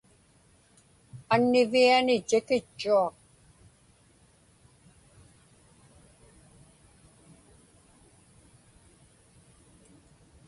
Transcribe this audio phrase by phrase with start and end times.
[1.33, 3.15] Anniviani tikitchuaq.